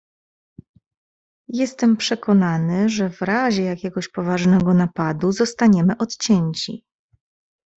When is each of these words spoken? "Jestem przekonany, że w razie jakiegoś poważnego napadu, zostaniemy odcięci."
"Jestem 1.49 1.97
przekonany, 1.97 2.89
że 2.89 3.09
w 3.09 3.21
razie 3.21 3.63
jakiegoś 3.63 4.07
poważnego 4.09 4.73
napadu, 4.73 5.31
zostaniemy 5.31 5.97
odcięci." 5.97 6.83